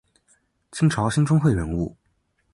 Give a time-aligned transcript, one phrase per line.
[0.71, 1.95] 清朝兴中会人物。